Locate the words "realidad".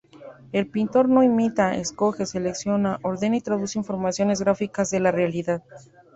5.11-5.61